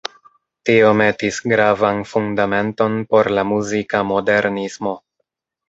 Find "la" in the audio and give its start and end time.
3.39-3.47